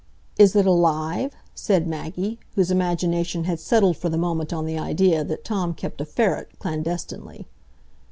"Is 0.39 0.55
it 0.55 0.65
alive?" 0.65 1.33
said 1.53 1.85
Maggie, 1.85 2.39
whose 2.55 2.71
imagination 2.71 3.43
had 3.43 3.59
settled 3.59 3.97
for 3.97 4.09
the 4.09 4.17
moment 4.17 4.51
on 4.51 4.65
the 4.65 4.79
idea 4.79 5.23
that 5.23 5.45
Tom 5.45 5.75
kept 5.75 6.01
a 6.01 6.05
ferret 6.05 6.57
clandestinely. 6.57 7.45